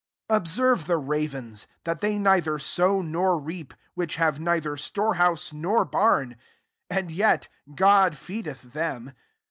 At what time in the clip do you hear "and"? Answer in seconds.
6.89-7.11